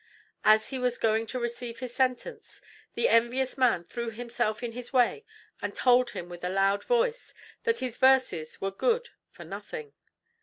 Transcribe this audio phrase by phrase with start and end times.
[0.43, 2.59] As he was going to receive his sentence,
[2.95, 5.27] the envious man threw himself in his way
[5.61, 7.35] and told him with a loud voice
[7.65, 9.93] that his verses were good for nothing.